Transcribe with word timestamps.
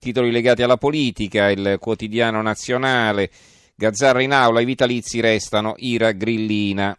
Titoli 0.00 0.30
legati 0.30 0.62
alla 0.62 0.78
politica, 0.78 1.50
il 1.50 1.76
quotidiano 1.78 2.40
nazionale, 2.40 3.30
Gazzarra 3.74 4.22
in 4.22 4.32
aula, 4.32 4.62
i 4.62 4.64
vitalizi 4.64 5.20
restano 5.20 5.74
ira 5.76 6.12
grillina. 6.12 6.96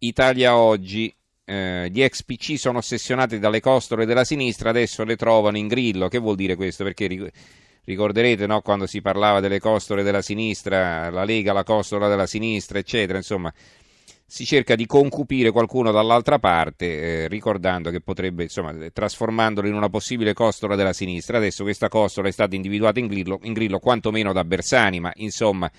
Italia 0.00 0.54
oggi, 0.54 1.10
eh, 1.42 1.88
gli 1.90 2.02
ex 2.02 2.22
PC 2.24 2.58
sono 2.58 2.78
ossessionati 2.78 3.38
dalle 3.38 3.60
costole 3.60 4.04
della 4.04 4.24
sinistra, 4.24 4.68
adesso 4.68 5.04
le 5.04 5.16
trovano 5.16 5.56
in 5.56 5.68
grillo. 5.68 6.08
Che 6.08 6.18
vuol 6.18 6.36
dire 6.36 6.54
questo? 6.54 6.84
Perché 6.84 7.32
ricorderete 7.82 8.46
no, 8.46 8.60
quando 8.60 8.86
si 8.86 9.00
parlava 9.00 9.40
delle 9.40 9.58
costole 9.58 10.02
della 10.02 10.20
sinistra, 10.20 11.08
la 11.08 11.24
Lega, 11.24 11.54
la 11.54 11.64
costola 11.64 12.08
della 12.08 12.26
sinistra, 12.26 12.78
eccetera, 12.78 13.16
insomma 13.16 13.50
si 14.32 14.46
cerca 14.46 14.76
di 14.76 14.86
concupire 14.86 15.50
qualcuno 15.50 15.90
dall'altra 15.90 16.38
parte, 16.38 16.86
eh, 17.24 17.28
ricordando 17.28 17.90
che 17.90 18.00
potrebbe, 18.00 18.44
insomma, 18.44 18.72
trasformandolo 18.90 19.68
in 19.68 19.74
una 19.74 19.90
possibile 19.90 20.32
costola 20.32 20.74
della 20.74 20.94
sinistra. 20.94 21.36
Adesso 21.36 21.64
questa 21.64 21.90
costola 21.90 22.28
è 22.28 22.30
stata 22.30 22.54
individuata 22.54 22.98
in 22.98 23.08
grillo, 23.08 23.40
in 23.42 23.52
grillo 23.52 23.78
quantomeno 23.78 24.32
da 24.32 24.42
Bersani, 24.42 25.00
ma 25.00 25.12
insomma 25.16 25.70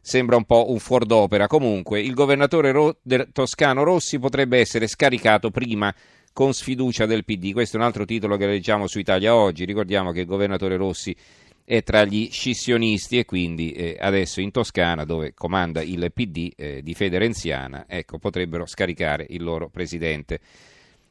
sembra 0.00 0.36
un 0.36 0.46
po' 0.46 0.70
un 0.70 0.78
fuor 0.78 1.04
d'opera. 1.04 1.46
Comunque, 1.46 2.00
il 2.00 2.14
governatore 2.14 2.72
ro- 2.72 2.96
toscano 3.32 3.82
Rossi 3.82 4.18
potrebbe 4.18 4.58
essere 4.58 4.86
scaricato 4.86 5.50
prima 5.50 5.94
con 6.32 6.54
sfiducia 6.54 7.04
del 7.04 7.26
PD. 7.26 7.52
Questo 7.52 7.76
è 7.76 7.80
un 7.80 7.84
altro 7.84 8.06
titolo 8.06 8.38
che 8.38 8.46
leggiamo 8.46 8.86
su 8.86 8.98
Italia 8.98 9.34
Oggi. 9.34 9.66
Ricordiamo 9.66 10.10
che 10.10 10.20
il 10.20 10.26
governatore 10.26 10.78
Rossi 10.78 11.14
è 11.70 11.84
tra 11.84 12.04
gli 12.04 12.30
scissionisti 12.32 13.18
e 13.18 13.24
quindi 13.24 13.70
eh, 13.70 13.96
adesso 14.00 14.40
in 14.40 14.50
Toscana, 14.50 15.04
dove 15.04 15.34
comanda 15.34 15.80
il 15.82 16.10
PD 16.12 16.50
eh, 16.56 16.82
di 16.82 16.94
fede 16.94 17.16
renziana, 17.16 17.84
ecco, 17.86 18.18
potrebbero 18.18 18.66
scaricare 18.66 19.24
il 19.28 19.44
loro 19.44 19.68
presidente. 19.68 20.40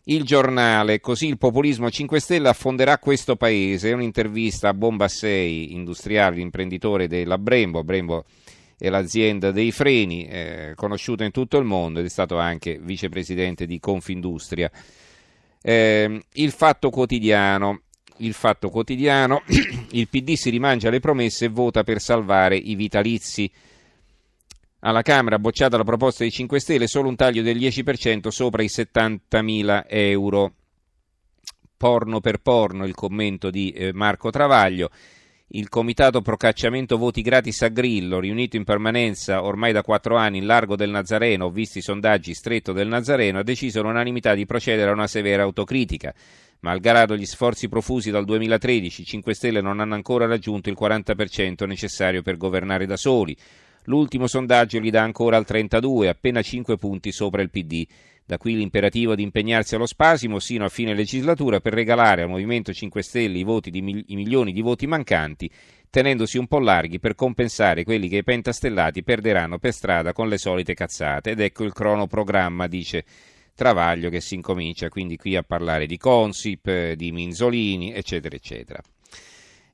Il 0.03 0.23
giornale, 0.23 0.99
così 0.99 1.27
il 1.27 1.37
populismo 1.37 1.89
5 1.89 2.19
Stelle 2.19 2.49
affonderà 2.49 2.97
questo 2.97 3.37
paese, 3.37 3.91
è 3.91 3.93
un'intervista 3.93 4.67
a 4.67 4.73
Bombassei, 4.73 5.71
industriale, 5.71 6.41
imprenditore 6.41 7.07
della 7.07 7.37
Brembo, 7.37 7.85
Brembo 7.85 8.25
è 8.77 8.89
l'azienda 8.89 9.51
dei 9.51 9.71
freni, 9.71 10.27
eh, 10.27 10.73
conosciuta 10.75 11.23
in 11.23 11.31
tutto 11.31 11.57
il 11.57 11.63
mondo 11.63 11.99
ed 11.99 12.05
è 12.05 12.09
stato 12.09 12.37
anche 12.37 12.77
vicepresidente 12.81 13.65
di 13.65 13.79
Confindustria. 13.79 14.69
Eh, 15.61 16.21
il 16.33 16.51
Fatto 16.51 16.89
Quotidiano, 16.89 17.83
il 18.19 18.33
Fatto 18.33 18.69
Quotidiano, 18.69 19.43
il 19.91 20.07
PD 20.07 20.33
si 20.33 20.49
rimangia 20.49 20.89
le 20.89 20.99
promesse 20.99 21.45
e 21.45 21.49
vota 21.49 21.83
per 21.83 21.99
salvare 21.99 22.55
i 22.55 22.75
vitalizi. 22.75 23.51
Alla 24.81 25.01
Camera 25.01 25.37
bocciata 25.39 25.77
la 25.77 25.83
proposta 25.83 26.23
dei 26.23 26.31
5 26.31 26.59
Stelle, 26.59 26.87
solo 26.87 27.09
un 27.09 27.15
taglio 27.15 27.41
del 27.41 27.57
10% 27.57 28.29
sopra 28.29 28.63
i 28.63 28.67
70.000 28.67 29.85
euro. 29.87 30.53
Porno 31.75 32.19
per 32.19 32.39
porno, 32.39 32.85
il 32.85 32.95
commento 32.95 33.49
di 33.49 33.71
eh, 33.71 33.93
Marco 33.93 34.29
Travaglio. 34.29 34.89
Il 35.51 35.67
comitato 35.67 36.21
procacciamento 36.21 36.97
voti 36.97 37.23
gratis 37.23 37.63
a 37.63 37.69
Grillo, 37.69 38.19
riunito 38.19 38.55
in 38.55 38.63
permanenza 38.63 39.43
ormai 39.43 39.71
da 39.71 39.81
quattro 39.81 40.15
anni 40.15 40.37
in 40.37 40.45
largo 40.45 40.75
del 40.75 40.91
Nazareno, 40.91 41.49
visti 41.49 41.79
i 41.79 41.81
sondaggi 41.81 42.35
stretto 42.35 42.71
del 42.71 42.87
Nazareno, 42.87 43.39
ha 43.39 43.43
deciso 43.43 43.79
all'unanimità 43.79 44.35
di 44.35 44.45
procedere 44.45 44.91
a 44.91 44.93
una 44.93 45.07
severa 45.07 45.41
autocritica. 45.41 46.13
Malgrado 46.61 47.15
gli 47.15 47.25
sforzi 47.25 47.69
profusi 47.69 48.11
dal 48.11 48.25
2013, 48.25 49.01
i 49.01 49.05
5 49.05 49.33
Stelle 49.33 49.61
non 49.61 49.79
hanno 49.79 49.93
ancora 49.93 50.25
raggiunto 50.25 50.69
il 50.69 50.77
40% 50.77 51.65
necessario 51.65 52.21
per 52.21 52.35
governare 52.35 52.85
da 52.85 52.97
soli. 52.97 53.35
L'ultimo 53.85 54.27
sondaggio 54.27 54.77
li 54.79 54.89
dà 54.89 55.01
ancora 55.01 55.37
al 55.37 55.45
32, 55.45 56.09
appena 56.09 56.41
5 56.41 56.75
punti 56.75 57.13
sopra 57.13 57.41
il 57.41 57.49
PD. 57.49 57.87
Da 58.25 58.37
qui 58.37 58.55
l'imperativo 58.55 59.15
di 59.15 59.23
impegnarsi 59.23 59.75
allo 59.75 59.85
spasimo 59.85 60.39
sino 60.39 60.65
a 60.65 60.69
fine 60.69 60.93
legislatura 60.93 61.61
per 61.61 61.73
regalare 61.73 62.23
al 62.23 62.29
Movimento 62.29 62.73
5 62.73 63.01
Stelle 63.01 63.39
i, 63.39 63.59
di, 63.71 64.03
i 64.07 64.15
milioni 64.15 64.51
di 64.51 64.61
voti 64.61 64.85
mancanti, 64.85 65.49
tenendosi 65.89 66.37
un 66.37 66.47
po' 66.47 66.59
larghi 66.59 66.99
per 66.99 67.15
compensare 67.15 67.85
quelli 67.85 68.09
che 68.09 68.17
i 68.17 68.23
pentastellati 68.23 69.01
perderanno 69.01 69.59
per 69.59 69.71
strada 69.71 70.11
con 70.11 70.27
le 70.27 70.37
solite 70.37 70.73
cazzate. 70.73 71.31
Ed 71.31 71.39
ecco 71.39 71.63
il 71.63 71.71
cronoprogramma, 71.71 72.67
dice 72.67 73.05
Travaglio 73.59 74.09
che 74.09 74.21
si 74.21 74.35
incomincia 74.35 74.87
quindi 74.87 75.17
qui 75.17 75.35
a 75.35 75.43
parlare 75.43 75.85
di 75.85 75.97
Consip, 75.97 76.93
di 76.93 77.11
Minzolini, 77.11 77.91
eccetera, 77.91 78.33
eccetera. 78.33 78.81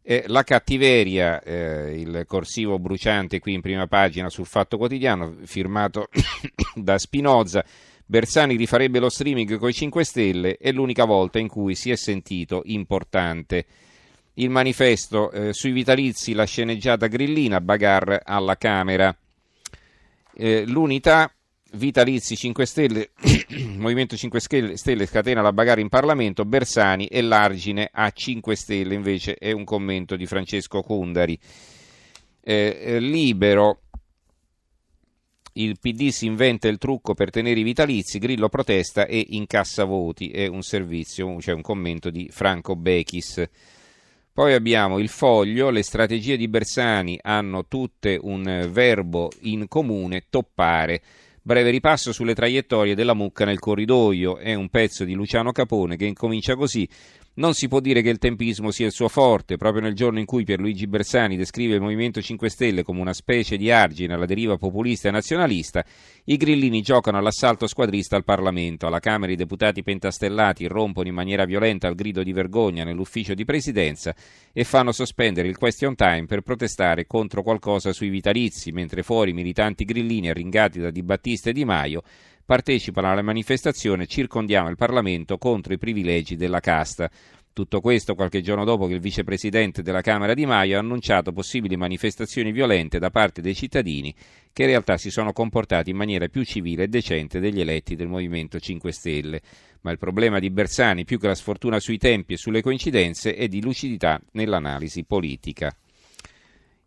Eh, 0.01 0.23
la 0.25 0.41
cattiveria, 0.41 1.39
eh, 1.43 1.93
il 1.99 2.23
corsivo 2.25 2.79
bruciante 2.79 3.39
qui 3.39 3.53
in 3.53 3.61
prima 3.61 3.85
pagina 3.85 4.27
sul 4.31 4.47
Fatto 4.47 4.77
Quotidiano, 4.77 5.35
firmato 5.43 6.09
da 6.73 6.97
Spinoza, 6.97 7.63
Bersani 8.03 8.55
rifarebbe 8.55 8.97
lo 8.97 9.09
streaming 9.09 9.59
con 9.59 9.69
i 9.69 9.73
5 9.73 10.03
Stelle, 10.03 10.57
è 10.57 10.71
l'unica 10.71 11.05
volta 11.05 11.37
in 11.37 11.47
cui 11.47 11.75
si 11.75 11.91
è 11.91 11.95
sentito 11.95 12.63
importante. 12.65 13.67
Il 14.33 14.49
manifesto 14.49 15.29
eh, 15.29 15.53
sui 15.53 15.73
vitalizi, 15.73 16.33
la 16.33 16.45
sceneggiata 16.45 17.05
grillina, 17.05 17.61
Bagar 17.61 18.21
alla 18.23 18.57
Camera. 18.57 19.15
Eh, 20.33 20.65
l'unità 20.65 21.34
Vitalizi 21.75 22.35
5 22.35 22.65
Stelle, 22.65 23.11
Movimento 23.77 24.15
5 24.15 24.39
Stelle 24.75 25.05
scatena 25.05 25.41
la 25.41 25.53
bagarre 25.53 25.81
in 25.81 25.89
Parlamento, 25.89 26.45
Bersani 26.45 27.07
e 27.07 27.21
l'argine 27.21 27.89
a 27.91 28.09
5 28.09 28.55
Stelle, 28.55 28.93
invece 28.93 29.35
è 29.35 29.51
un 29.51 29.63
commento 29.63 30.15
di 30.15 30.25
Francesco 30.25 30.81
Cundari. 30.81 31.37
Eh, 32.41 32.77
eh 32.79 32.99
libero, 32.99 33.81
il 35.53 35.77
PD 35.79 36.09
si 36.09 36.25
inventa 36.25 36.67
il 36.67 36.77
trucco 36.77 37.13
per 37.13 37.29
tenere 37.29 37.59
i 37.59 37.63
vitalizi, 37.63 38.19
Grillo 38.19 38.49
protesta 38.49 39.05
e 39.05 39.25
incassa 39.29 39.83
voti, 39.83 40.29
è 40.29 40.47
un 40.47 40.61
servizio, 40.61 41.39
cioè 41.39 41.55
un 41.55 41.61
commento 41.61 42.09
di 42.09 42.29
Franco 42.31 42.75
Bechis. 42.75 43.43
Poi 44.33 44.53
abbiamo 44.53 44.99
il 44.99 45.07
foglio, 45.07 45.69
le 45.69 45.81
strategie 45.81 46.35
di 46.35 46.49
Bersani 46.49 47.17
hanno 47.21 47.67
tutte 47.67 48.19
un 48.21 48.67
verbo 48.69 49.31
in 49.43 49.69
comune, 49.69 50.25
toppare. 50.29 51.01
Breve 51.47 51.69
ripasso 51.69 52.11
sulle 52.11 52.33
traiettorie 52.33 52.95
della 52.95 53.13
mucca 53.13 53.45
nel 53.45 53.59
corridoio 53.59 54.37
è 54.37 54.55
un 54.55 54.67
pezzo 54.69 55.03
di 55.03 55.13
Luciano 55.13 55.51
Capone 55.51 55.95
che 55.95 56.05
incomincia 56.05 56.55
così. 56.55 56.89
Non 57.37 57.53
si 57.53 57.67
può 57.67 57.81
dire 57.81 58.01
che 58.01 58.07
il 58.07 58.17
tempismo 58.17 58.71
sia 58.71 58.85
il 58.85 58.93
suo 58.93 59.09
forte, 59.09 59.57
proprio 59.57 59.81
nel 59.81 59.93
giorno 59.93 60.19
in 60.19 60.25
cui 60.25 60.45
Pierluigi 60.45 60.87
Bersani 60.87 61.35
descrive 61.35 61.75
il 61.75 61.81
Movimento 61.81 62.21
5 62.21 62.49
Stelle 62.49 62.81
come 62.81 63.01
una 63.01 63.11
specie 63.11 63.57
di 63.57 63.69
argine 63.69 64.13
alla 64.13 64.25
deriva 64.25 64.55
populista 64.55 65.09
e 65.09 65.11
nazionalista, 65.11 65.83
i 66.23 66.37
grillini 66.37 66.81
giocano 66.81 67.17
all'assalto 67.17 67.67
squadrista 67.67 68.15
al 68.15 68.23
Parlamento. 68.23 68.87
Alla 68.87 69.01
Camera 69.01 69.33
i 69.33 69.35
deputati 69.35 69.83
pentastellati 69.83 70.63
irrompono 70.63 71.09
in 71.09 71.13
maniera 71.13 71.43
violenta 71.43 71.89
al 71.89 71.95
grido 71.95 72.23
di 72.23 72.31
vergogna 72.31 72.85
nell'ufficio 72.85 73.33
di 73.33 73.43
presidenza 73.43 74.15
e 74.53 74.63
fanno 74.63 74.93
sospendere 74.93 75.49
il 75.49 75.57
question 75.57 75.93
time 75.93 76.27
per 76.27 76.39
protestare 76.39 77.05
contro 77.05 77.43
qualcosa 77.43 77.91
sui 77.91 78.07
vitalizi, 78.07 78.71
mentre 78.71 79.03
fuori 79.03 79.33
militanti 79.33 79.83
grillini 79.83 80.29
arringati 80.29 80.79
da 80.79 80.89
Di 80.89 81.03
Battista 81.03 81.49
e 81.49 81.53
Di 81.53 81.65
Maio 81.65 82.01
partecipano 82.45 83.09
alla 83.09 83.23
manifestazione 83.23 84.05
circondiamo 84.05 84.69
il 84.69 84.75
Parlamento 84.75 85.37
contro 85.37 85.73
i 85.73 85.79
privilegi 85.79 86.35
della 86.35 86.59
casta. 86.59 87.09
Tutto 87.51 87.79
questo 87.79 88.15
qualche 88.15 88.41
giorno 88.41 88.65
dopo 88.65 88.85
che 88.85 88.95
il 88.95 88.99
vicepresidente 88.99 89.81
della 89.81 90.01
Camera 90.01 90.33
Di 90.33 90.45
Maio 90.45 90.75
ha 90.75 90.81
annunciato 90.81 91.31
possibili 91.31 91.77
manifestazioni 91.77 92.51
violente 92.51 92.99
da 92.99 93.09
parte 93.09 93.41
dei 93.41 93.55
cittadini 93.55 94.13
che 94.51 94.63
in 94.63 94.67
realtà 94.67 94.97
si 94.97 95.09
sono 95.09 95.31
comportati 95.31 95.89
in 95.89 95.95
maniera 95.95 96.27
più 96.27 96.43
civile 96.43 96.83
e 96.83 96.87
decente 96.89 97.39
degli 97.39 97.61
eletti 97.61 97.95
del 97.95 98.09
Movimento 98.09 98.59
5 98.59 98.91
Stelle. 98.91 99.41
Ma 99.81 99.91
il 99.91 99.97
problema 99.97 100.39
di 100.39 100.49
Bersani, 100.49 101.05
più 101.05 101.17
che 101.17 101.27
la 101.27 101.35
sfortuna 101.35 101.79
sui 101.79 101.97
tempi 101.97 102.33
e 102.33 102.37
sulle 102.37 102.61
coincidenze, 102.61 103.35
è 103.35 103.47
di 103.47 103.61
lucidità 103.61 104.19
nell'analisi 104.33 105.05
politica. 105.05 105.73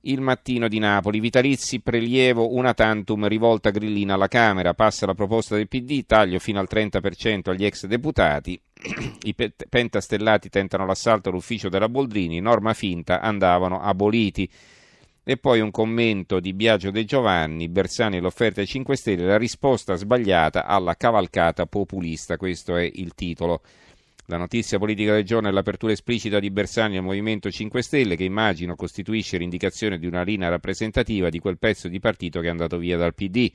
Il 0.08 0.22
mattino 0.22 0.69
di 0.69 0.78
Napoli, 0.78 1.20
vitalizi, 1.20 1.80
prelievo, 1.80 2.54
una 2.54 2.72
tantum, 2.72 3.28
rivolta 3.28 3.69
grillina 3.69 4.14
alla 4.14 4.26
Camera, 4.26 4.72
passa 4.72 5.04
la 5.04 5.12
proposta 5.12 5.54
del 5.54 5.69
PD, 5.69 6.06
taglio 6.06 6.38
fino 6.38 6.58
al 6.58 6.66
30% 6.70 7.50
agli 7.50 7.66
ex 7.66 7.84
deputati, 7.84 8.58
i 9.24 9.34
pentastellati 9.69 10.48
tentano 10.48 10.86
l'assalto 10.86 11.28
all'ufficio 11.28 11.69
della 11.69 11.91
Boldrini, 11.91 12.41
norma 12.41 12.72
finta, 12.72 13.20
andavano 13.20 13.82
aboliti. 13.82 14.50
E 15.22 15.37
poi 15.37 15.60
un 15.60 15.70
commento 15.70 16.40
di 16.40 16.55
Biagio 16.55 16.90
De 16.90 17.05
Giovanni, 17.05 17.69
Bersani 17.69 18.19
l'offerta 18.19 18.62
ai 18.62 18.66
5 18.66 18.96
Stelle, 18.96 19.26
la 19.26 19.37
risposta 19.37 19.94
sbagliata 19.94 20.64
alla 20.64 20.96
cavalcata 20.96 21.66
populista, 21.66 22.38
questo 22.38 22.76
è 22.76 22.90
il 22.94 23.12
titolo. 23.12 23.60
La 24.30 24.36
notizia 24.36 24.78
politica 24.78 25.14
del 25.14 25.25
giorno 25.25 25.48
è 25.48 25.50
l'apertura 25.50 25.92
esplicita 25.92 26.38
di 26.38 26.50
Bersani 26.50 26.98
al 26.98 27.02
Movimento 27.02 27.50
5 27.50 27.80
Stelle, 27.80 28.14
che 28.14 28.25
immagino 28.25 28.76
costituisce 28.76 29.38
l'indicazione 29.38 29.98
di 29.98 30.06
una 30.06 30.20
linea 30.20 30.50
rappresentativa 30.50 31.30
di 31.30 31.38
quel 31.38 31.56
pezzo 31.56 31.88
di 31.88 31.98
partito 31.98 32.40
che 32.40 32.48
è 32.48 32.50
andato 32.50 32.76
via 32.76 32.98
dal 32.98 33.14
PD. 33.14 33.50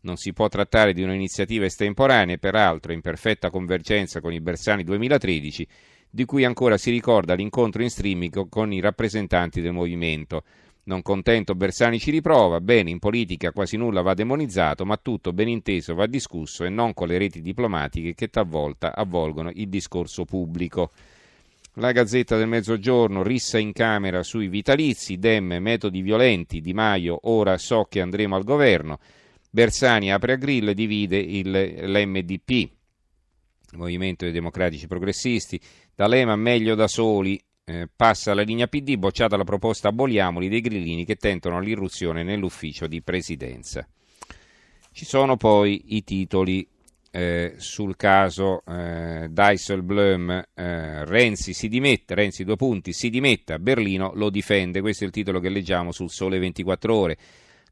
Non 0.00 0.16
si 0.16 0.32
può 0.32 0.48
trattare 0.48 0.94
di 0.94 1.02
un'iniziativa 1.02 1.66
estemporanea, 1.66 2.38
peraltro 2.38 2.94
in 2.94 3.02
perfetta 3.02 3.50
convergenza 3.50 4.22
con 4.22 4.32
i 4.32 4.40
Bersani 4.40 4.82
2013, 4.82 5.68
di 6.08 6.24
cui 6.24 6.46
ancora 6.46 6.78
si 6.78 6.90
ricorda 6.90 7.34
l'incontro 7.34 7.82
in 7.82 7.90
streaming 7.90 8.48
con 8.48 8.72
i 8.72 8.80
rappresentanti 8.80 9.60
del 9.60 9.72
movimento. 9.74 10.44
Non 10.86 11.00
contento 11.00 11.54
Bersani 11.54 11.98
ci 11.98 12.10
riprova, 12.10 12.60
bene, 12.60 12.90
in 12.90 12.98
politica 12.98 13.52
quasi 13.52 13.78
nulla 13.78 14.02
va 14.02 14.12
demonizzato, 14.12 14.84
ma 14.84 14.98
tutto 14.98 15.32
ben 15.32 15.48
inteso 15.48 15.94
va 15.94 16.06
discusso 16.06 16.64
e 16.64 16.68
non 16.68 16.92
con 16.92 17.08
le 17.08 17.16
reti 17.16 17.40
diplomatiche 17.40 18.12
che 18.14 18.28
talvolta 18.28 18.94
avvolgono 18.94 19.50
il 19.54 19.68
discorso 19.68 20.26
pubblico. 20.26 20.90
La 21.78 21.90
Gazzetta 21.90 22.36
del 22.36 22.48
Mezzogiorno, 22.48 23.22
rissa 23.22 23.58
in 23.58 23.72
Camera 23.72 24.22
sui 24.22 24.48
vitalizi, 24.48 25.18
Dem, 25.18 25.56
metodi 25.58 26.02
violenti, 26.02 26.60
Di 26.60 26.74
Maio, 26.74 27.18
ora 27.22 27.56
so 27.56 27.86
che 27.88 28.02
andremo 28.02 28.36
al 28.36 28.44
governo, 28.44 28.98
Bersani 29.50 30.12
apre 30.12 30.34
a 30.34 30.36
grill 30.36 30.68
e 30.68 30.74
divide 30.74 31.16
il, 31.16 31.50
l'MDP, 31.50 32.68
Movimento 33.72 34.24
dei 34.24 34.34
Democratici 34.34 34.86
Progressisti, 34.86 35.58
D'Alema 35.94 36.36
meglio 36.36 36.74
da 36.74 36.86
soli, 36.88 37.42
eh, 37.64 37.88
passa 37.94 38.34
la 38.34 38.42
linea 38.42 38.66
PD, 38.66 38.96
bocciata 38.96 39.36
la 39.36 39.44
proposta 39.44 39.88
aboliamoli 39.88 40.48
dei 40.48 40.60
grillini 40.60 41.04
che 41.04 41.16
tentano 41.16 41.60
l'irruzione 41.60 42.22
nell'ufficio 42.22 42.86
di 42.86 43.02
presidenza. 43.02 43.86
Ci 44.92 45.04
sono 45.04 45.36
poi 45.36 45.96
i 45.96 46.04
titoli 46.04 46.66
eh, 47.10 47.54
sul 47.58 47.96
caso 47.96 48.62
eh, 48.66 49.28
Dijsselblum, 49.30 50.30
eh, 50.52 51.04
Renzi 51.04 51.52
si 51.52 51.68
dimette, 51.68 52.14
Renzi 52.14 52.44
due 52.44 52.56
punti, 52.56 52.92
si 52.92 53.08
dimette, 53.08 53.58
Berlino 53.58 54.12
lo 54.14 54.30
difende, 54.30 54.80
questo 54.80 55.04
è 55.04 55.06
il 55.06 55.12
titolo 55.12 55.40
che 55.40 55.48
leggiamo 55.48 55.92
sul 55.92 56.10
Sole 56.10 56.38
24 56.38 56.94
ore. 56.94 57.16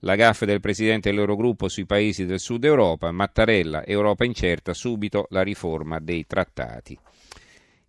La 0.05 0.17
gaffa 0.17 0.45
del 0.45 0.61
presidente 0.61 1.11
dell'Eurogruppo 1.11 1.69
sui 1.69 1.87
paesi 1.87 2.25
del 2.25 2.41
sud 2.41 2.65
Europa, 2.65 3.13
Mattarella, 3.13 3.85
Europa 3.85 4.25
incerta, 4.25 4.75
subito 4.75 5.27
la 5.31 5.43
riforma 5.43 6.01
dei 6.01 6.27
trattati. 6.27 6.99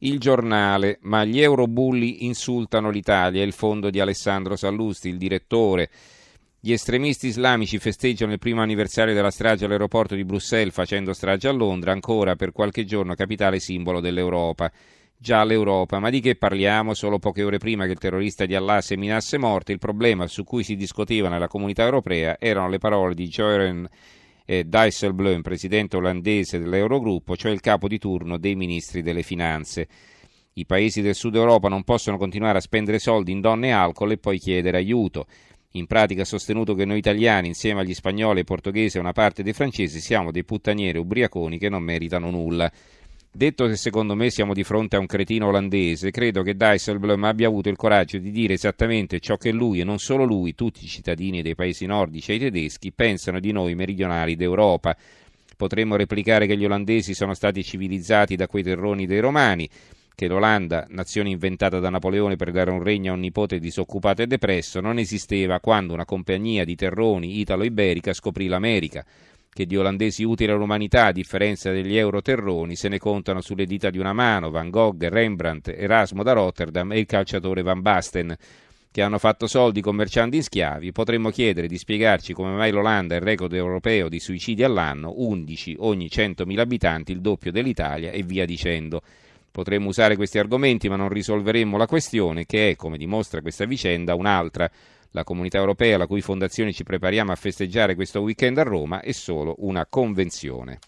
Il 0.06 0.20
giornale, 0.20 0.98
ma 1.04 1.24
gli 1.24 1.40
eurobulli 1.40 2.26
insultano 2.26 2.90
l'Italia, 2.90 3.42
il 3.42 3.54
fondo 3.54 3.90
di 3.90 4.02
Alessandro 4.02 4.58
Sallusti, 4.58 5.08
il 5.08 5.18
direttore. 5.18 5.90
Gli 6.60 6.74
estremisti 6.74 7.28
islamici 7.28 7.80
festeggiano 7.80 8.34
il 8.34 8.38
primo 8.38 8.62
anniversario 8.62 9.14
della 9.14 9.32
strage 9.32 9.64
all'aeroporto 9.64 10.14
di 10.14 10.26
Bruxelles 10.26 10.74
facendo 10.74 11.14
strage 11.14 11.48
a 11.48 11.54
Londra, 11.54 11.94
ancora 11.94 12.36
per 12.36 12.52
qualche 12.52 12.84
giorno 12.84 13.16
capitale 13.16 13.62
simbolo 13.62 14.02
dell'Europa. 14.02 14.70
Già 15.18 15.42
l'Europa, 15.46 16.00
ma 16.00 16.10
di 16.10 16.20
che 16.20 16.36
parliamo? 16.36 16.94
Solo 16.94 17.18
poche 17.18 17.44
ore 17.44 17.58
prima 17.58 17.86
che 17.86 17.92
il 17.92 17.98
terrorista 17.98 18.46
di 18.46 18.56
Allah 18.56 18.82
seminasse 18.82 19.38
morte, 19.38 19.72
il 19.72 19.80
problema 19.80 20.28
su 20.28 20.44
cui 20.44 20.66
si 20.66 20.76
discuteva 20.76 21.30
nella 21.30 21.48
comunità 21.48 21.84
europea 21.84 22.36
erano 22.40 22.68
le 22.68 22.78
parole 22.78 23.14
di 23.14 23.30
Joren 23.30 23.88
eh, 24.46 24.66
Dijsselbloem, 24.66 25.42
presidente 25.42 25.98
olandese 25.98 26.60
dell'Eurogruppo, 26.60 27.36
cioè 27.36 27.52
il 27.52 27.62
capo 27.62 27.88
di 27.88 27.98
turno 27.98 28.38
dei 28.38 28.56
ministri 28.56 29.02
delle 29.02 29.24
finanze. 29.24 29.88
I 30.54 30.66
paesi 30.66 31.02
del 31.02 31.16
sud 31.16 31.36
Europa 31.36 31.68
non 31.68 31.84
possono 31.84 32.18
continuare 32.18 32.60
a 32.60 32.62
spendere 32.62 33.00
soldi 33.00 33.32
in 33.32 33.42
donne 33.42 33.70
e 33.70 33.72
alcol 33.72 34.12
e 34.12 34.18
poi 34.18 34.38
chiedere 34.38 34.78
aiuto. 34.78 35.26
In 35.72 35.88
pratica 35.88 36.22
ha 36.22 36.26
sostenuto 36.26 36.76
che 36.76 36.86
noi 36.86 37.00
italiani, 37.00 37.48
insieme 37.48 37.82
agli 37.82 37.96
spagnoli, 37.96 38.40
ai 38.40 38.46
portoghesi 38.46 38.98
e 38.98 39.00
una 39.00 39.14
parte 39.14 39.42
dei 39.42 39.54
francesi, 39.54 40.00
siamo 40.00 40.32
dei 40.32 40.44
puttanieri 40.44 41.00
ubriaconi 41.00 41.58
che 41.58 41.70
non 41.70 41.82
meritano 41.82 42.30
nulla. 42.30 42.72
Detto 43.36 43.66
che 43.66 43.78
secondo 43.78 44.14
me 44.14 44.30
siamo 44.30 44.54
di 44.54 44.64
fronte 44.64 44.96
a 44.96 45.00
un 45.00 45.08
cretino 45.08 45.48
olandese, 45.48 46.12
credo 46.12 46.44
che 46.44 46.56
Dijsselbloem 46.56 47.24
abbia 47.24 47.48
avuto 47.48 47.68
il 47.68 47.76
coraggio 47.76 48.20
di 48.20 48.30
dire 48.30 48.54
esattamente 48.54 49.20
ciò 49.20 49.38
che 49.38 49.52
lui 49.52 49.80
e 49.80 49.84
non 49.84 49.98
solo 49.98 50.24
lui, 50.24 50.54
tutti 50.54 50.84
i 50.84 50.88
cittadini 50.88 51.42
dei 51.42 51.56
paesi 51.56 51.88
nordici 51.88 52.32
e 52.32 52.36
i 52.36 52.40
tedeschi, 52.40 52.92
pensano 52.92 53.40
di 53.40 53.52
noi 53.52 53.74
meridionali 53.74 54.36
d'Europa. 54.36 54.96
Potremmo 55.58 55.96
replicare 55.96 56.46
che 56.46 56.56
gli 56.56 56.66
olandesi 56.66 57.16
sono 57.16 57.34
stati 57.34 57.64
civilizzati 57.64 58.36
da 58.36 58.46
quei 58.46 58.62
terroni 58.62 59.08
dei 59.08 59.20
romani, 59.20 59.68
che 60.14 60.28
l'Olanda, 60.28 60.86
nazione 60.90 61.30
inventata 61.32 61.80
da 61.80 61.90
Napoleone 61.90 62.36
per 62.36 62.52
dare 62.52 62.70
un 62.70 62.84
regno 62.84 63.14
a 63.14 63.16
un 63.16 63.22
nipote 63.22 63.58
disoccupato 63.58 64.22
e 64.22 64.28
depresso, 64.28 64.80
non 64.80 65.00
esisteva 65.00 65.60
quando 65.60 65.94
una 65.94 66.06
compagnia 66.06 66.64
di 66.66 66.76
terroni 66.76 67.40
italo-iberica 67.40 68.14
scoprì 68.14 68.46
l'America 68.46 69.04
che 69.54 69.66
di 69.66 69.78
olandesi 69.78 70.24
utili 70.24 70.52
all'umanità, 70.52 71.06
a 71.06 71.12
differenza 71.12 71.72
degli 71.72 71.96
euroterroni, 71.96 72.76
se 72.76 72.90
ne 72.90 72.98
contano 72.98 73.40
sulle 73.40 73.66
dita 73.66 73.92
di 73.92 74.00
una 74.00 74.12
mano 74.12 74.50
Van 74.50 74.72
Gogh, 74.72 75.08
Rembrandt, 75.08 75.68
Erasmo 75.68 76.24
da 76.24 76.34
Rotterdam 76.34 76.92
e 76.92 77.00
il 77.00 77.06
calciatore 77.06 77.62
Van 77.62 77.82
Basten, 77.82 78.36
che 78.92 79.02
hanno 79.02 79.20
fatto 79.20 79.48
soldi 79.48 79.82
commerciando 79.82 80.36
in 80.36 80.44
schiavi, 80.44 80.92
potremmo 80.92 81.30
chiedere 81.30 81.68
di 81.68 81.78
spiegarci 81.78 82.34
come 82.34 82.56
mai 82.56 82.72
l'Olanda 82.72 83.14
ha 83.14 83.18
il 83.18 83.24
record 83.24 83.54
europeo 83.54 84.10
di 84.10 84.20
suicidi 84.20 84.64
all'anno, 84.64 85.14
11 85.16 85.76
ogni 85.80 86.08
100.000 86.12 86.60
abitanti, 86.60 87.12
il 87.12 87.22
doppio 87.22 87.52
dell'Italia 87.52 88.12
e 88.12 88.24
via 88.24 88.46
dicendo. 88.46 89.02
Potremmo 89.52 89.90
usare 89.90 90.16
questi 90.16 90.40
argomenti, 90.40 90.90
ma 90.90 90.96
non 90.96 91.10
risolveremmo 91.10 91.78
la 91.78 91.86
questione, 91.86 92.46
che 92.46 92.72
è, 92.72 92.76
come 92.76 92.98
dimostra 92.98 93.42
questa 93.42 93.66
vicenda, 93.66 94.16
un'altra 94.16 94.70
la 95.14 95.24
comunità 95.24 95.60
europea, 95.60 95.98
la 95.98 96.08
cui 96.08 96.22
fondazione 96.22 96.74
ci 96.74 96.84
prepariamo 96.84 97.32
a 97.32 97.36
festeggiare 97.36 97.96
questo 97.96 98.22
weekend 98.22 98.58
a 98.58 98.64
Roma, 98.64 99.02
è 99.02 99.12
solo 99.12 99.56
una 99.60 99.86
convenzione. 99.86 100.80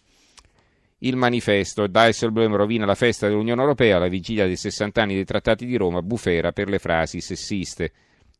Il 0.99 1.15
manifesto 1.15 1.85
Dijsselbloem 1.85 2.55
rovina 2.55 2.85
la 2.85 2.95
festa 2.95 3.27
dell'Unione 3.27 3.61
Europea 3.61 3.97
alla 3.97 4.07
vigilia 4.07 4.47
dei 4.47 4.55
60 4.55 5.01
anni 5.01 5.13
dei 5.13 5.25
trattati 5.25 5.65
di 5.65 5.75
Roma, 5.77 6.01
bufera 6.01 6.51
per 6.51 6.69
le 6.69 6.79
frasi 6.79 7.21
sessiste. 7.21 7.91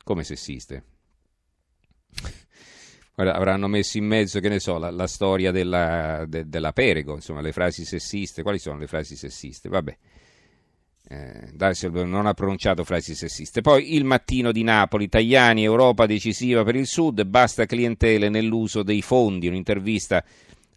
Come 0.03 0.23
sessiste? 0.23 0.83
Guarda, 3.13 3.35
avranno 3.35 3.67
messo 3.67 3.97
in 3.97 4.05
mezzo, 4.05 4.39
che 4.39 4.49
ne 4.49 4.59
so, 4.59 4.79
la, 4.79 4.89
la 4.89 5.07
storia 5.07 5.51
della, 5.51 6.25
de, 6.27 6.49
della 6.49 6.73
Perego, 6.73 7.13
insomma, 7.13 7.41
le 7.41 7.51
frasi 7.51 7.85
sessiste. 7.85 8.41
Quali 8.41 8.57
sono 8.57 8.79
le 8.79 8.88
frasi 8.88 9.15
sessiste? 9.15 9.69
Vabbè 9.69 9.97
eh, 11.07 11.49
Dijsselbloem 11.53 12.09
non 12.09 12.25
ha 12.25 12.33
pronunciato 12.33 12.83
frasi 12.83 13.15
sessiste. 13.15 13.61
Poi 13.61 13.95
il 13.95 14.03
mattino 14.03 14.51
di 14.51 14.63
Napoli, 14.63 15.07
Tajani, 15.09 15.63
Europa 15.63 16.05
decisiva 16.05 16.63
per 16.63 16.75
il 16.75 16.87
Sud, 16.87 17.23
basta 17.25 17.65
clientele 17.65 18.29
nell'uso 18.29 18.83
dei 18.83 19.01
fondi, 19.01 19.47
un'intervista 19.47 20.23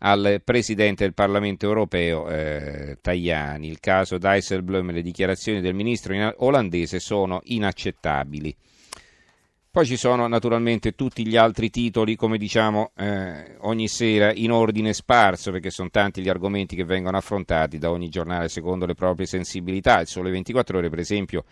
al 0.00 0.40
Presidente 0.44 1.04
del 1.04 1.14
Parlamento 1.14 1.66
europeo 1.66 2.28
eh, 2.28 2.98
Tajani. 3.00 3.68
Il 3.68 3.80
caso 3.80 4.18
Dijsselbloem 4.18 4.90
e 4.90 4.92
le 4.92 5.02
dichiarazioni 5.02 5.60
del 5.60 5.74
ministro 5.74 6.34
olandese 6.38 7.00
sono 7.00 7.40
inaccettabili. 7.44 8.54
Poi 9.70 9.84
ci 9.84 9.98
sono 9.98 10.26
naturalmente 10.26 10.92
tutti 10.92 11.26
gli 11.26 11.36
altri 11.36 11.68
titoli, 11.68 12.16
come 12.16 12.38
diciamo 12.38 12.92
eh, 12.96 13.56
ogni 13.60 13.86
sera, 13.86 14.32
in 14.32 14.50
ordine 14.50 14.94
sparso, 14.94 15.52
perché 15.52 15.68
sono 15.68 15.90
tanti 15.90 16.22
gli 16.22 16.28
argomenti 16.30 16.74
che 16.74 16.84
vengono 16.84 17.18
affrontati 17.18 17.76
da 17.76 17.90
ogni 17.90 18.08
giornale 18.08 18.48
secondo 18.48 18.86
le 18.86 18.94
proprie 18.94 19.26
sensibilità. 19.26 20.00
Il 20.00 20.06
Sole 20.06 20.30
24 20.30 20.78
Ore, 20.78 20.88
per 20.88 21.00
esempio, 21.00 21.44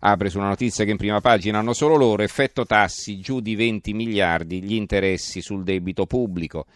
apre 0.00 0.28
su 0.28 0.36
una 0.36 0.48
notizia 0.48 0.84
che 0.84 0.90
in 0.90 0.98
prima 0.98 1.22
pagina 1.22 1.58
hanno 1.58 1.72
solo 1.72 1.96
loro, 1.96 2.22
effetto 2.22 2.66
tassi 2.66 3.18
giù 3.18 3.40
di 3.40 3.56
20 3.56 3.94
miliardi, 3.94 4.62
gli 4.62 4.74
interessi 4.74 5.40
sul 5.40 5.64
debito 5.64 6.04
pubblico. 6.04 6.66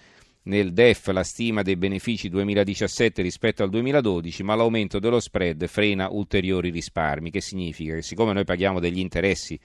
Nel 0.44 0.72
DEF 0.72 1.08
la 1.08 1.22
stima 1.22 1.60
dei 1.60 1.76
benefici 1.76 2.30
2017 2.30 3.20
rispetto 3.20 3.62
al 3.62 3.68
2012, 3.68 4.42
ma 4.42 4.54
l'aumento 4.54 4.98
dello 4.98 5.20
spread 5.20 5.66
frena 5.66 6.08
ulteriori 6.08 6.70
risparmi, 6.70 7.30
che 7.30 7.42
significa 7.42 7.94
che 7.94 8.02
siccome 8.02 8.32
noi 8.32 8.44
paghiamo 8.44 8.80
degli 8.80 9.00
interessi 9.00 9.60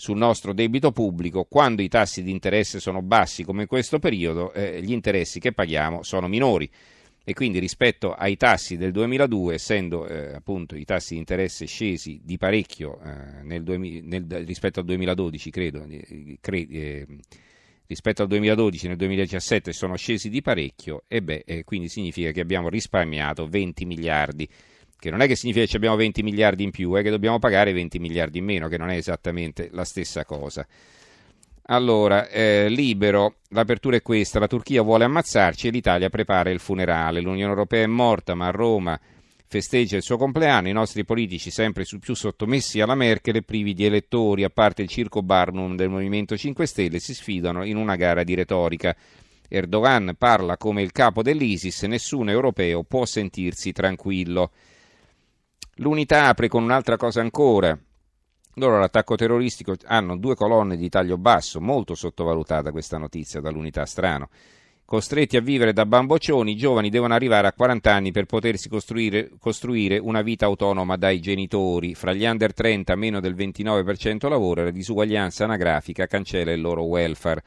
sul 0.00 0.16
nostro 0.16 0.54
debito 0.54 0.92
pubblico, 0.92 1.44
quando 1.44 1.82
i 1.82 1.88
tassi 1.88 2.22
di 2.22 2.30
interesse 2.30 2.80
sono 2.80 3.02
bassi 3.02 3.44
come 3.44 3.62
in 3.62 3.68
questo 3.68 3.98
periodo, 3.98 4.50
eh, 4.54 4.80
gli 4.80 4.92
interessi 4.92 5.38
che 5.38 5.52
paghiamo 5.52 6.02
sono 6.02 6.26
minori. 6.26 6.70
E 7.22 7.34
quindi 7.34 7.58
rispetto 7.58 8.14
ai 8.14 8.38
tassi 8.38 8.78
del 8.78 8.92
2002, 8.92 9.52
essendo 9.52 10.08
eh, 10.08 10.32
appunto 10.32 10.74
i 10.74 10.86
tassi 10.86 11.12
di 11.12 11.20
interesse 11.20 11.66
scesi 11.66 12.18
di 12.24 12.38
parecchio 12.38 12.98
eh, 13.04 13.42
nel 13.42 13.62
2000, 13.62 14.00
nel, 14.06 14.46
rispetto 14.46 14.80
al 14.80 14.86
2012, 14.86 15.50
credo, 15.50 15.84
eh, 15.86 16.38
cre, 16.40 16.66
eh, 16.66 17.06
rispetto 17.86 18.22
al 18.22 18.28
2012 18.28 18.88
nel 18.88 18.96
2017 18.96 19.70
sono 19.74 19.96
scesi 19.96 20.30
di 20.30 20.40
parecchio 20.40 21.04
e 21.08 21.20
beh, 21.20 21.42
eh, 21.44 21.64
quindi 21.64 21.90
significa 21.90 22.30
che 22.30 22.40
abbiamo 22.40 22.70
risparmiato 22.70 23.46
20 23.46 23.84
miliardi 23.84 24.48
che 25.00 25.10
non 25.10 25.22
è 25.22 25.26
che 25.26 25.34
significa 25.34 25.64
che 25.64 25.76
abbiamo 25.76 25.96
20 25.96 26.22
miliardi 26.22 26.62
in 26.62 26.70
più, 26.70 26.94
è 26.94 27.02
che 27.02 27.10
dobbiamo 27.10 27.40
pagare 27.40 27.72
20 27.72 27.98
miliardi 27.98 28.38
in 28.38 28.44
meno, 28.44 28.68
che 28.68 28.76
non 28.76 28.90
è 28.90 28.96
esattamente 28.96 29.70
la 29.72 29.84
stessa 29.84 30.24
cosa. 30.24 30.64
Allora, 31.64 32.28
eh, 32.28 32.68
libero, 32.68 33.36
l'apertura 33.48 33.96
è 33.96 34.02
questa, 34.02 34.38
la 34.38 34.46
Turchia 34.46 34.82
vuole 34.82 35.04
ammazzarci 35.04 35.68
e 35.68 35.70
l'Italia 35.70 36.08
prepara 36.08 36.50
il 36.50 36.58
funerale, 36.58 37.20
l'Unione 37.20 37.50
Europea 37.50 37.84
è 37.84 37.86
morta, 37.86 38.34
ma 38.34 38.48
a 38.48 38.50
Roma 38.50 39.00
festeggia 39.46 39.96
il 39.96 40.02
suo 40.02 40.16
compleanno, 40.16 40.68
i 40.68 40.72
nostri 40.72 41.04
politici 41.04 41.50
sempre 41.50 41.84
più 41.98 42.14
sottomessi 42.14 42.80
alla 42.80 42.94
Merkel 42.94 43.36
e 43.36 43.42
privi 43.42 43.74
di 43.74 43.84
elettori, 43.84 44.44
a 44.44 44.50
parte 44.50 44.82
il 44.82 44.88
circo 44.88 45.22
Barnum 45.22 45.74
del 45.74 45.88
Movimento 45.88 46.36
5 46.36 46.66
Stelle, 46.66 46.98
si 47.00 47.14
sfidano 47.14 47.64
in 47.64 47.76
una 47.76 47.96
gara 47.96 48.22
di 48.22 48.34
retorica. 48.34 48.94
Erdogan 49.48 50.14
parla 50.16 50.56
come 50.56 50.82
il 50.82 50.92
capo 50.92 51.22
dell'ISIS, 51.22 51.82
nessun 51.82 52.30
europeo 52.30 52.84
può 52.84 53.04
sentirsi 53.04 53.72
tranquillo. 53.72 54.52
L'unità 55.80 56.26
apre 56.26 56.48
con 56.48 56.62
un'altra 56.62 56.98
cosa 56.98 57.22
ancora. 57.22 57.78
Loro 58.56 58.78
l'attacco 58.78 59.16
terroristico 59.16 59.74
hanno 59.86 60.18
due 60.18 60.34
colonne 60.34 60.76
di 60.76 60.90
taglio 60.90 61.16
basso, 61.16 61.58
molto 61.58 61.94
sottovalutata 61.94 62.70
questa 62.70 62.98
notizia 62.98 63.40
dall'unità 63.40 63.86
strano. 63.86 64.28
Costretti 64.84 65.38
a 65.38 65.40
vivere 65.40 65.72
da 65.72 65.86
bamboccioni, 65.86 66.50
i 66.50 66.56
giovani 66.56 66.90
devono 66.90 67.14
arrivare 67.14 67.46
a 67.46 67.54
40 67.54 67.94
anni 67.94 68.10
per 68.10 68.26
potersi 68.26 68.68
costruire, 68.68 69.30
costruire 69.38 69.96
una 69.96 70.20
vita 70.20 70.44
autonoma 70.44 70.96
dai 70.96 71.18
genitori. 71.18 71.94
Fra 71.94 72.12
gli 72.12 72.26
under 72.26 72.52
30 72.52 72.94
meno 72.94 73.18
del 73.18 73.34
29% 73.34 74.28
lavora, 74.28 74.64
la 74.64 74.70
disuguaglianza 74.70 75.44
anagrafica 75.44 76.06
cancella 76.06 76.52
il 76.52 76.60
loro 76.60 76.82
welfare. 76.82 77.42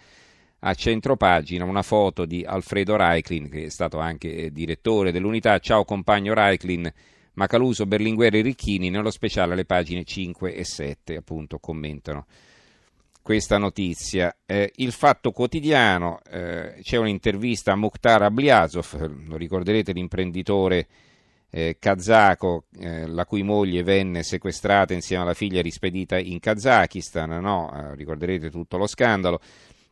A 0.61 0.73
centro 0.73 1.17
pagina 1.17 1.65
una 1.65 1.83
foto 1.83 2.25
di 2.25 2.43
Alfredo 2.43 2.95
Reiklin, 2.95 3.47
che 3.47 3.65
è 3.65 3.69
stato 3.69 3.99
anche 3.99 4.51
direttore 4.51 5.11
dell'unità. 5.11 5.59
Ciao 5.59 5.85
compagno 5.85 6.33
Reiklin, 6.33 6.91
Macaluso, 7.33 7.85
Berlinguer 7.85 8.35
e 8.35 8.41
Ricchini, 8.41 8.89
nello 8.89 9.11
speciale 9.11 9.53
alle 9.53 9.65
pagine 9.65 10.03
5 10.03 10.53
e 10.53 10.63
7, 10.63 11.15
appunto, 11.15 11.59
commentano 11.59 12.25
questa 13.21 13.57
notizia. 13.57 14.35
Eh, 14.45 14.71
il 14.75 14.91
Fatto 14.91 15.31
Quotidiano, 15.31 16.19
eh, 16.29 16.75
c'è 16.81 16.97
un'intervista 16.97 17.71
a 17.71 17.75
Mukhtar 17.75 18.21
Abliazov, 18.23 19.27
lo 19.27 19.37
ricorderete 19.37 19.93
l'imprenditore 19.93 20.87
eh, 21.49 21.77
kazako, 21.79 22.65
eh, 22.79 23.05
la 23.07 23.25
cui 23.25 23.43
moglie 23.43 23.83
venne 23.83 24.23
sequestrata 24.23 24.93
insieme 24.93 25.23
alla 25.23 25.35
figlia 25.35 25.61
rispedita 25.61 26.17
in 26.17 26.39
Kazakistan, 26.39 27.39
no? 27.39 27.71
Eh, 27.73 27.95
ricorderete 27.95 28.49
tutto 28.49 28.77
lo 28.77 28.87
scandalo. 28.87 29.39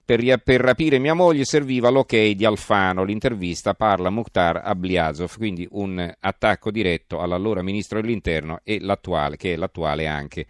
Per, 0.03 0.41
per, 0.43 0.60
rapire 0.60 1.00
mia 1.00 1.13
moglie 1.13 1.46
serviva 1.46 1.89
l'ok 1.89 2.31
di 2.31 2.46
Alfano. 2.46 3.03
L'intervista 3.03 3.74
parla 3.74 4.10
Mukhtar 4.10 4.62
Abliazov, 4.63 5.38
quindi 5.38 5.67
un 5.72 6.13
attacco 6.20 6.72
diretto 6.72 7.20
all'allora 7.20 7.62
ministro 7.62 8.01
dell'interno 8.01 8.60
e 8.63 8.79
l'attuale, 8.79 9.38
che 9.38 9.53
è 9.53 9.55
l'attuale 9.55 10.08
anche 10.08 10.46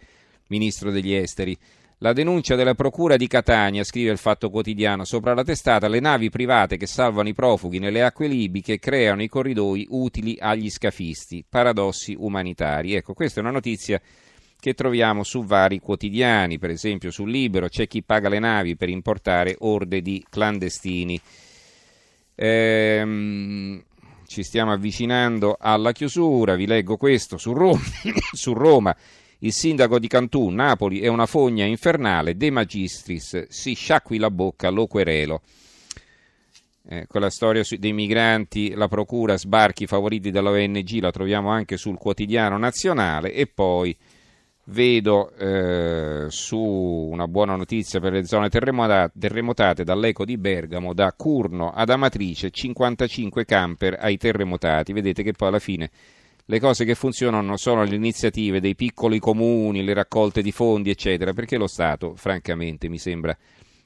ministro 0.48 0.90
degli 0.90 1.12
esteri. 1.12 1.56
La 2.02 2.12
denuncia 2.12 2.56
della 2.56 2.74
Procura 2.74 3.16
di 3.16 3.28
Catania, 3.28 3.84
scrive 3.84 4.10
il 4.10 4.18
Fatto 4.18 4.50
Quotidiano, 4.50 5.04
sopra 5.04 5.34
la 5.34 5.44
testata 5.44 5.86
le 5.86 6.00
navi 6.00 6.30
private 6.30 6.76
che 6.76 6.88
salvano 6.88 7.28
i 7.28 7.32
profughi 7.32 7.78
nelle 7.78 8.02
acque 8.02 8.26
libiche 8.26 8.80
creano 8.80 9.22
i 9.22 9.28
corridoi 9.28 9.86
utili 9.88 10.36
agli 10.40 10.68
scafisti, 10.68 11.44
paradossi 11.48 12.16
umanitari. 12.18 12.94
Ecco, 12.94 13.14
questa 13.14 13.38
è 13.38 13.42
una 13.44 13.52
notizia 13.52 14.00
che 14.62 14.74
troviamo 14.74 15.24
su 15.24 15.42
vari 15.42 15.80
quotidiani, 15.80 16.60
per 16.60 16.70
esempio 16.70 17.10
sul 17.10 17.28
Libero 17.28 17.66
c'è 17.66 17.88
chi 17.88 18.04
paga 18.04 18.28
le 18.28 18.38
navi 18.38 18.76
per 18.76 18.88
importare 18.88 19.56
orde 19.58 20.00
di 20.00 20.24
clandestini. 20.30 21.20
Ehm, 22.36 23.82
ci 24.28 24.44
stiamo 24.44 24.70
avvicinando 24.70 25.56
alla 25.58 25.90
chiusura, 25.90 26.54
vi 26.54 26.68
leggo 26.68 26.96
questo 26.96 27.38
su 27.38 27.52
Roma. 27.52 27.80
su 28.30 28.52
Roma 28.52 28.96
il 29.38 29.52
sindaco 29.52 29.98
di 29.98 30.06
Cantù, 30.06 30.48
Napoli 30.50 31.00
è 31.00 31.08
una 31.08 31.26
fogna 31.26 31.64
infernale, 31.64 32.36
De 32.36 32.52
Magistris, 32.52 33.48
si 33.48 33.74
sciacqui 33.74 34.18
la 34.18 34.30
bocca, 34.30 34.68
lo 34.68 34.86
querelo. 34.86 35.42
Eh, 36.88 37.06
con 37.08 37.28
storia 37.32 37.64
dei 37.80 37.92
migranti, 37.92 38.74
la 38.74 38.86
procura 38.86 39.36
sbarchi 39.36 39.88
favoriti 39.88 40.30
dalla 40.30 40.50
ONG, 40.50 41.00
la 41.00 41.10
troviamo 41.10 41.50
anche 41.50 41.76
sul 41.76 41.98
quotidiano 41.98 42.56
nazionale 42.58 43.32
e 43.32 43.48
poi 43.48 43.96
vedo 44.66 45.32
eh, 45.36 46.26
su 46.28 46.58
una 46.58 47.26
buona 47.26 47.56
notizia 47.56 48.00
per 48.00 48.12
le 48.12 48.24
zone 48.24 48.48
terremotate, 48.48 49.84
dall'eco 49.84 50.24
di 50.24 50.38
Bergamo, 50.38 50.94
da 50.94 51.12
Curno 51.16 51.72
ad 51.72 51.90
Amatrice, 51.90 52.50
55 52.50 53.44
camper 53.44 53.96
ai 54.00 54.16
terremotati. 54.16 54.92
Vedete 54.92 55.22
che 55.22 55.32
poi 55.32 55.48
alla 55.48 55.58
fine 55.58 55.90
le 56.46 56.60
cose 56.60 56.84
che 56.84 56.94
funzionano 56.94 57.56
sono 57.56 57.84
le 57.84 57.94
iniziative 57.94 58.60
dei 58.60 58.74
piccoli 58.74 59.18
comuni, 59.18 59.84
le 59.84 59.94
raccolte 59.94 60.42
di 60.42 60.52
fondi, 60.52 60.90
eccetera, 60.90 61.32
perché 61.32 61.56
lo 61.56 61.66
Stato, 61.66 62.14
francamente, 62.14 62.88
mi 62.88 62.98
sembra 62.98 63.36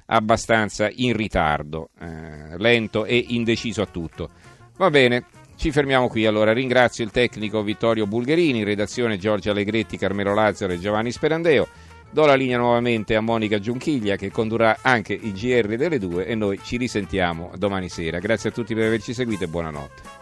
abbastanza 0.06 0.88
in 0.90 1.14
ritardo, 1.14 1.90
eh, 2.00 2.56
lento 2.59 3.04
e 3.04 3.25
indeciso 3.28 3.83
a 3.83 3.87
tutto. 3.87 4.30
Va 4.76 4.90
bene, 4.90 5.25
ci 5.56 5.72
fermiamo 5.72 6.08
qui 6.08 6.26
allora. 6.26 6.52
Ringrazio 6.52 7.04
il 7.04 7.10
tecnico 7.10 7.62
Vittorio 7.62 8.06
Bulgherini, 8.06 8.62
redazione 8.62 9.18
Giorgio 9.18 9.50
Allegretti, 9.50 9.96
Carmelo 9.96 10.34
Lazzaro 10.34 10.72
e 10.72 10.78
Giovanni 10.78 11.10
Sperandeo. 11.10 11.66
Do 12.10 12.25
la 12.25 12.34
linea 12.34 12.58
nuovamente 12.58 13.16
a 13.16 13.20
Monica 13.20 13.58
Giunchiglia 13.58 14.16
che 14.16 14.30
condurrà 14.30 14.78
anche 14.80 15.12
il 15.12 15.32
GR 15.32 15.76
delle 15.76 15.98
due 15.98 16.26
e 16.26 16.34
noi 16.34 16.60
ci 16.62 16.76
risentiamo 16.76 17.50
domani 17.56 17.88
sera. 17.88 18.18
Grazie 18.20 18.50
a 18.50 18.52
tutti 18.52 18.75
per 18.75 18.86
averci 18.86 19.12
seguito 19.12 19.44
e 19.44 19.48
buonanotte. 19.48 20.15